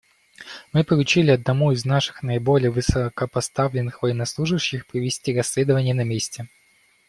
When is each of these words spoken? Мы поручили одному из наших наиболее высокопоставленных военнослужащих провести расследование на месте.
Мы 0.73 0.83
поручили 0.83 1.29
одному 1.29 1.73
из 1.73 1.85
наших 1.85 2.23
наиболее 2.23 2.71
высокопоставленных 2.71 4.01
военнослужащих 4.01 4.87
провести 4.87 5.37
расследование 5.37 5.93
на 5.93 6.03
месте. 6.03 6.47